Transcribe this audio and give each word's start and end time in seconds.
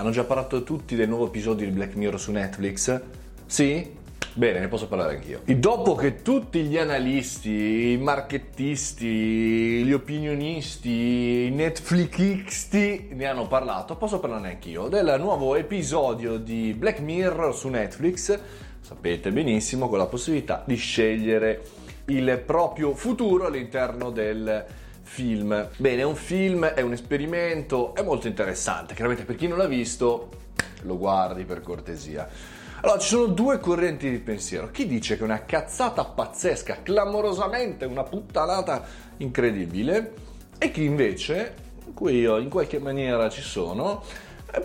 Hanno 0.00 0.12
già 0.12 0.24
parlato 0.24 0.62
tutti 0.62 0.96
del 0.96 1.10
nuovo 1.10 1.26
episodio 1.26 1.66
di 1.66 1.72
Black 1.72 1.94
Mirror 1.94 2.18
su 2.18 2.32
Netflix? 2.32 3.02
Sì? 3.44 3.96
Bene, 4.32 4.58
ne 4.58 4.68
posso 4.68 4.88
parlare 4.88 5.16
anch'io. 5.16 5.42
E 5.44 5.56
dopo 5.56 5.94
che 5.94 6.22
tutti 6.22 6.62
gli 6.62 6.78
analisti, 6.78 7.90
i 7.90 7.98
marketisti, 7.98 9.84
gli 9.84 9.92
opinionisti, 9.92 11.48
i 11.48 11.50
Netflixisti 11.50 13.10
ne 13.12 13.26
hanno 13.26 13.46
parlato, 13.46 13.96
posso 13.96 14.20
parlarne 14.20 14.52
anch'io 14.52 14.88
del 14.88 15.16
nuovo 15.18 15.54
episodio 15.54 16.38
di 16.38 16.72
Black 16.72 17.00
Mirror 17.00 17.54
su 17.54 17.68
Netflix. 17.68 18.38
Sapete 18.80 19.30
benissimo 19.30 19.90
con 19.90 19.98
la 19.98 20.06
possibilità 20.06 20.62
di 20.64 20.76
scegliere 20.76 21.62
il 22.06 22.42
proprio 22.46 22.94
futuro 22.94 23.44
all'interno 23.44 24.08
del 24.08 24.64
film. 25.02 25.68
Bene, 25.76 26.02
è 26.02 26.04
un 26.04 26.14
film, 26.14 26.66
è 26.66 26.80
un 26.80 26.92
esperimento, 26.92 27.94
è 27.94 28.02
molto 28.02 28.26
interessante. 28.26 28.94
Chiaramente 28.94 29.24
per 29.24 29.36
chi 29.36 29.48
non 29.48 29.58
l'ha 29.58 29.66
visto, 29.66 30.28
lo 30.82 30.96
guardi 30.96 31.44
per 31.44 31.60
cortesia. 31.60 32.28
Allora, 32.82 32.98
ci 32.98 33.08
sono 33.08 33.26
due 33.26 33.58
correnti 33.58 34.08
di 34.10 34.18
pensiero. 34.18 34.70
Chi 34.70 34.86
dice 34.86 35.16
che 35.16 35.20
è 35.20 35.24
una 35.24 35.44
cazzata 35.44 36.04
pazzesca, 36.04 36.78
clamorosamente 36.82 37.84
una 37.84 38.04
puttanata 38.04 38.84
incredibile, 39.18 40.14
e 40.56 40.70
chi 40.70 40.84
invece, 40.84 41.54
in 41.86 41.94
cui 41.94 42.18
io 42.18 42.38
in 42.38 42.48
qualche 42.48 42.78
maniera 42.78 43.28
ci 43.28 43.42
sono, 43.42 44.02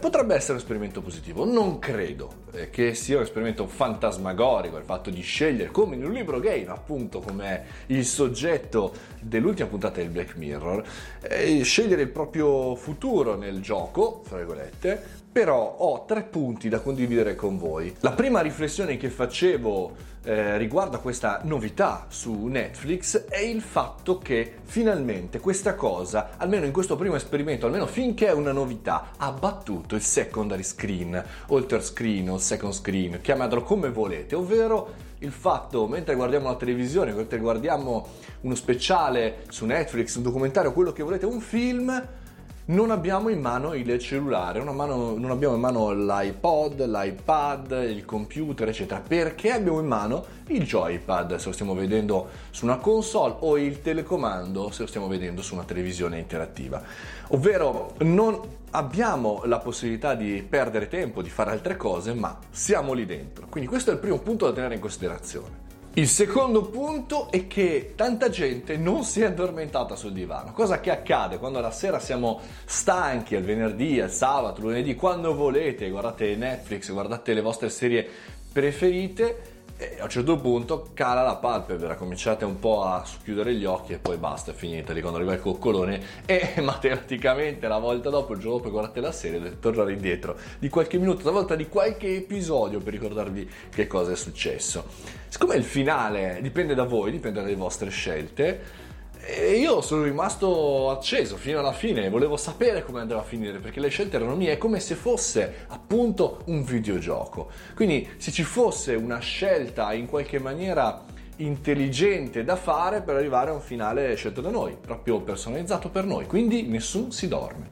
potrebbe 0.00 0.34
essere 0.34 0.54
un 0.54 0.58
esperimento 0.58 1.02
positivo. 1.02 1.44
Non 1.44 1.78
credo 1.78 2.44
eh, 2.52 2.70
che 2.70 2.94
sia 2.94 3.16
un 3.16 3.22
esperimento 3.22 3.66
fantasmagorico 3.66 4.76
il 4.76 4.84
fatto 4.84 5.10
di 5.10 5.20
scegliere, 5.20 5.70
come 5.70 5.96
in 5.96 6.04
un 6.04 6.12
libro 6.12 6.40
game, 6.40 6.66
appunto, 6.68 7.20
come 7.20 7.64
il 7.86 8.04
soggetto 8.04 8.92
dell'ultima 9.20 9.68
puntata 9.68 10.00
del 10.00 10.10
Black 10.10 10.36
Mirror, 10.36 10.84
eh, 11.22 11.62
scegliere 11.62 12.02
il 12.02 12.10
proprio 12.10 12.74
futuro 12.74 13.36
nel 13.36 13.60
gioco, 13.60 14.22
fra 14.24 14.38
virgolette, 14.38 15.22
però 15.34 15.78
ho 15.78 16.04
tre 16.04 16.22
punti 16.22 16.68
da 16.68 16.78
condividere 16.78 17.34
con 17.34 17.58
voi. 17.58 17.92
La 18.02 18.12
prima 18.12 18.40
riflessione 18.40 18.96
che 18.96 19.10
facevo 19.10 20.12
eh, 20.22 20.56
riguardo 20.58 20.94
a 20.94 21.00
questa 21.00 21.40
novità 21.42 22.06
su 22.06 22.46
Netflix 22.46 23.24
è 23.24 23.40
il 23.40 23.60
fatto 23.60 24.18
che 24.18 24.58
finalmente 24.62 25.40
questa 25.40 25.74
cosa, 25.74 26.36
almeno 26.36 26.66
in 26.66 26.72
questo 26.72 26.94
primo 26.94 27.16
esperimento, 27.16 27.66
almeno 27.66 27.88
finché 27.88 28.28
è 28.28 28.32
una 28.32 28.52
novità, 28.52 29.08
ha 29.16 29.32
battuto 29.32 29.96
il 29.96 30.02
secondary 30.02 30.62
screen, 30.62 31.20
third 31.48 31.80
screen, 31.80 32.30
o 32.30 32.38
second 32.38 32.72
screen, 32.72 33.18
chiamatelo 33.20 33.64
come 33.64 33.90
volete, 33.90 34.36
ovvero 34.36 34.92
il 35.18 35.32
fatto, 35.32 35.88
mentre 35.88 36.14
guardiamo 36.14 36.46
la 36.46 36.54
televisione, 36.54 37.12
mentre 37.12 37.38
guardiamo 37.38 38.06
uno 38.42 38.54
speciale 38.54 39.38
su 39.48 39.66
Netflix, 39.66 40.14
un 40.14 40.22
documentario, 40.22 40.72
quello 40.72 40.92
che 40.92 41.02
volete, 41.02 41.26
un 41.26 41.40
film, 41.40 42.22
non 42.66 42.90
abbiamo 42.90 43.28
in 43.28 43.40
mano 43.40 43.74
il 43.74 43.98
cellulare, 43.98 44.62
mano, 44.62 45.16
non 45.18 45.30
abbiamo 45.30 45.54
in 45.54 45.60
mano 45.60 45.92
l'iPod, 45.92 46.86
l'iPad, 46.86 47.86
il 47.88 48.04
computer, 48.06 48.68
eccetera, 48.68 49.00
perché 49.06 49.50
abbiamo 49.50 49.80
in 49.80 49.86
mano 49.86 50.24
il 50.46 50.64
joypad 50.64 51.36
se 51.36 51.46
lo 51.46 51.52
stiamo 51.52 51.74
vedendo 51.74 52.28
su 52.50 52.64
una 52.64 52.76
console 52.76 53.36
o 53.40 53.58
il 53.58 53.82
telecomando 53.82 54.70
se 54.70 54.82
lo 54.82 54.88
stiamo 54.88 55.08
vedendo 55.08 55.42
su 55.42 55.54
una 55.54 55.64
televisione 55.64 56.18
interattiva. 56.18 56.82
Ovvero 57.28 57.94
non 57.98 58.40
abbiamo 58.70 59.42
la 59.44 59.58
possibilità 59.58 60.14
di 60.14 60.44
perdere 60.48 60.88
tempo, 60.88 61.20
di 61.20 61.30
fare 61.30 61.50
altre 61.50 61.76
cose, 61.76 62.14
ma 62.14 62.38
siamo 62.50 62.94
lì 62.94 63.04
dentro. 63.04 63.46
Quindi 63.48 63.68
questo 63.68 63.90
è 63.90 63.94
il 63.94 64.00
primo 64.00 64.18
punto 64.18 64.46
da 64.46 64.52
tenere 64.52 64.74
in 64.74 64.80
considerazione. 64.80 65.63
Il 65.96 66.08
secondo 66.08 66.62
punto 66.62 67.30
è 67.30 67.46
che 67.46 67.92
tanta 67.94 68.28
gente 68.28 68.76
non 68.76 69.04
si 69.04 69.20
è 69.20 69.26
addormentata 69.26 69.94
sul 69.94 70.12
divano, 70.12 70.50
cosa 70.50 70.80
che 70.80 70.90
accade 70.90 71.38
quando 71.38 71.60
la 71.60 71.70
sera 71.70 72.00
siamo 72.00 72.40
stanchi, 72.64 73.36
al 73.36 73.44
venerdì, 73.44 74.00
al 74.00 74.10
sabato, 74.10 74.60
lunedì, 74.60 74.96
quando 74.96 75.36
volete, 75.36 75.88
guardate 75.90 76.34
Netflix, 76.34 76.90
guardate 76.90 77.32
le 77.32 77.42
vostre 77.42 77.70
serie 77.70 78.08
preferite 78.52 79.53
e 79.76 79.96
a 79.98 80.04
un 80.04 80.08
certo 80.08 80.36
punto 80.36 80.90
cala 80.94 81.22
la 81.22 81.36
palpebra, 81.36 81.96
cominciate 81.96 82.44
un 82.44 82.60
po' 82.60 82.84
a 82.84 83.04
chiudere 83.22 83.54
gli 83.54 83.64
occhi 83.64 83.92
e 83.94 83.98
poi 83.98 84.16
basta, 84.16 84.52
è 84.52 84.54
finita. 84.54 84.92
Lì 84.92 85.00
quando 85.00 85.18
arriva 85.18 85.34
il 85.34 85.40
coccolone 85.40 86.00
e 86.26 86.54
matematicamente 86.62 87.66
la 87.66 87.78
volta 87.78 88.08
dopo, 88.08 88.34
il 88.34 88.38
giorno 88.38 88.58
dopo 88.58 88.70
guardate 88.70 89.00
la 89.00 89.10
serie, 89.10 89.38
dovete 89.38 89.58
tornare 89.58 89.92
indietro 89.92 90.36
di 90.58 90.68
qualche 90.68 90.98
minuto, 90.98 91.22
talvolta 91.22 91.56
di 91.56 91.68
qualche 91.68 92.14
episodio 92.16 92.78
per 92.80 92.92
ricordarvi 92.92 93.50
che 93.70 93.86
cosa 93.88 94.12
è 94.12 94.16
successo. 94.16 94.84
Siccome 95.28 95.56
il 95.56 95.64
finale 95.64 96.38
dipende 96.40 96.74
da 96.74 96.84
voi, 96.84 97.10
dipende 97.10 97.40
dalle 97.40 97.56
vostre 97.56 97.90
scelte, 97.90 98.82
e 99.26 99.56
io 99.56 99.80
sono 99.80 100.02
rimasto 100.02 100.90
acceso 100.90 101.36
fino 101.36 101.58
alla 101.58 101.72
fine, 101.72 102.10
volevo 102.10 102.36
sapere 102.36 102.84
come 102.84 103.00
andava 103.00 103.22
a 103.22 103.24
finire 103.24 103.58
perché 103.58 103.80
le 103.80 103.88
scelte 103.88 104.16
erano 104.16 104.34
mie, 104.36 104.52
è 104.52 104.58
come 104.58 104.80
se 104.80 104.94
fosse 104.94 105.64
appunto 105.68 106.42
un 106.46 106.62
videogioco. 106.62 107.50
Quindi 107.74 108.08
se 108.18 108.30
ci 108.30 108.42
fosse 108.42 108.94
una 108.94 109.18
scelta 109.20 109.92
in 109.94 110.06
qualche 110.06 110.38
maniera 110.38 111.04
intelligente 111.36 112.44
da 112.44 112.56
fare 112.56 113.00
per 113.00 113.16
arrivare 113.16 113.50
a 113.50 113.54
un 113.54 113.60
finale 113.60 114.14
scelto 114.14 114.40
da 114.40 114.50
noi, 114.50 114.76
proprio 114.78 115.20
personalizzato 115.20 115.88
per 115.88 116.04
noi, 116.04 116.26
quindi 116.26 116.62
nessuno 116.62 117.10
si 117.10 117.26
dorme. 117.26 117.70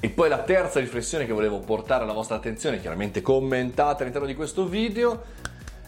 E 0.00 0.08
poi 0.10 0.28
la 0.28 0.42
terza 0.42 0.80
riflessione 0.80 1.26
che 1.26 1.32
volevo 1.32 1.58
portare 1.60 2.04
alla 2.04 2.12
vostra 2.12 2.36
attenzione, 2.36 2.80
chiaramente 2.80 3.20
commentata 3.22 4.00
all'interno 4.00 4.26
di 4.26 4.34
questo 4.34 4.66
video, 4.66 5.22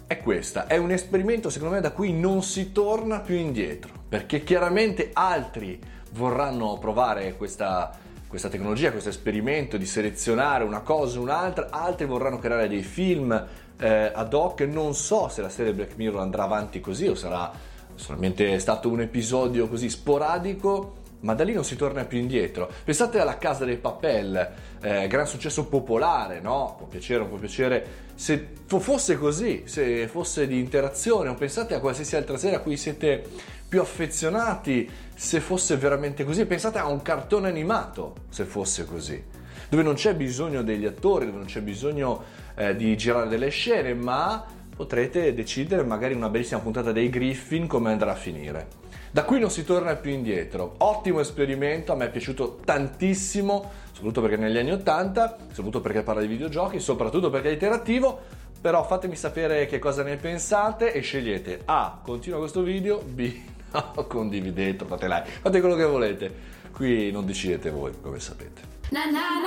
è 0.07 0.19
questa, 0.19 0.67
è 0.67 0.77
un 0.77 0.91
esperimento 0.91 1.49
secondo 1.49 1.75
me 1.75 1.81
da 1.81 1.93
cui 1.93 2.13
non 2.13 2.43
si 2.43 2.73
torna 2.73 3.21
più 3.21 3.37
indietro, 3.37 4.02
perché 4.13 4.45
chiaramente 4.45 5.09
altri 5.15 5.81
vorranno 6.11 6.77
provare 6.77 7.35
questa, 7.35 7.91
questa 8.29 8.51
tecnologia, 8.51 8.91
questo 8.91 9.09
esperimento 9.09 9.79
di 9.79 9.87
selezionare 9.87 10.65
una 10.65 10.81
cosa 10.81 11.19
o 11.19 11.23
un'altra, 11.23 11.69
altri 11.71 12.05
vorranno 12.05 12.39
creare 12.39 12.69
dei 12.69 12.83
film 12.83 13.33
eh, 13.79 14.13
ad 14.15 14.35
hoc, 14.35 14.61
non 14.65 14.95
so 14.95 15.29
se 15.29 15.41
la 15.41 15.49
serie 15.49 15.73
Black 15.73 15.97
Mirror 15.97 16.21
andrà 16.21 16.43
avanti 16.43 16.79
così 16.79 17.07
o 17.07 17.15
sarà 17.15 17.51
solamente 17.95 18.59
stato 18.59 18.91
un 18.91 19.01
episodio 19.01 19.67
così 19.67 19.89
sporadico 19.89 20.97
ma 21.23 21.35
da 21.35 21.45
lì 21.45 21.53
non 21.53 21.65
si 21.65 21.77
torna 21.77 22.05
più 22.05 22.19
indietro. 22.19 22.71
Pensate 22.85 23.19
alla 23.19 23.39
Casa 23.39 23.65
dei 23.65 23.77
Papel, 23.77 24.51
eh, 24.81 25.07
gran 25.07 25.27
successo 25.27 25.67
popolare, 25.67 26.41
no? 26.41 26.75
Può 26.79 26.87
piacere, 26.87 27.21
non 27.21 27.29
può 27.29 27.39
piacere. 27.39 28.11
Se 28.15 28.49
fosse 28.67 29.17
così, 29.17 29.63
se 29.67 30.07
fosse 30.09 30.47
di 30.47 30.59
interazione, 30.59 31.29
o 31.29 31.35
pensate 31.35 31.75
a 31.75 31.81
qualsiasi 31.81 32.17
altra 32.17 32.37
serie 32.37 32.57
a 32.57 32.61
cui 32.61 32.77
siete 32.77 33.25
più 33.69 33.81
affezionati, 33.81 34.89
se 35.15 35.41
fosse 35.41 35.77
veramente 35.77 36.25
così. 36.25 36.45
Pensate 36.45 36.79
a 36.79 36.87
un 36.87 37.03
cartone 37.03 37.49
animato, 37.49 38.15
se 38.29 38.45
fosse 38.45 38.85
così, 38.85 39.23
dove 39.69 39.83
non 39.83 39.95
c'è 39.95 40.15
bisogno 40.15 40.63
degli 40.63 40.87
attori, 40.87 41.27
dove 41.27 41.39
non 41.39 41.47
c'è 41.47 41.61
bisogno 41.61 42.23
eh, 42.55 42.75
di 42.75 42.97
girare 42.97 43.29
delle 43.29 43.49
scene, 43.49 43.95
ma 43.95 44.45
potrete 44.75 45.33
decidere 45.35 45.85
magari 45.85 46.15
una 46.15 46.29
bellissima 46.29 46.61
puntata 46.61 46.91
dei 46.91 47.09
Griffin 47.09 47.69
come 47.69 47.93
andrà 47.93 48.11
a 48.11 48.17
finire. 48.17 48.82
Da 49.15 49.25
qui 49.25 49.39
non 49.39 49.51
si 49.51 49.63
torna 49.63 49.95
più 49.97 50.11
indietro. 50.11 50.77
Ottimo 50.79 51.21
esperimento, 51.21 51.93
a 51.93 51.97
me 51.97 52.07
è 52.07 52.11
piaciuto 52.11 52.61
tantissimo, 52.65 53.71
soprattutto 53.93 54.23
perché 54.23 54.37
negli 54.39 54.57
anni 54.57 54.73
80, 54.73 55.37
soprattutto 55.49 55.81
perché 55.83 56.03
parla 56.03 56.23
di 56.23 56.29
videogiochi, 56.29 56.81
soprattutto 56.81 57.29
perché 57.29 57.51
è 57.51 57.53
interattivo. 57.53 58.21
Però 58.59 58.83
fatemi 58.85 59.15
sapere 59.15 59.67
che 59.67 59.79
cosa 59.79 60.03
ne 60.03 60.17
pensate 60.17 60.95
e 60.95 61.03
scegliete 61.03 61.61
A. 61.67 62.01
Continua 62.03 62.39
questo 62.39 62.63
video, 62.63 63.03
B. 63.05 63.51
No, 63.73 64.05
condividete, 64.07 64.85
fate 64.85 65.09
like, 65.09 65.29
fate 65.41 65.61
quello 65.61 65.77
che 65.77 65.85
volete. 65.85 66.35
Qui 66.73 67.11
non 67.11 67.25
decidete 67.25 67.71
voi, 67.71 67.93
come 68.01 68.19
sapete. 68.19 68.61
Na 68.91 69.05
na 69.07 69.41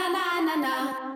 na 0.61 1.14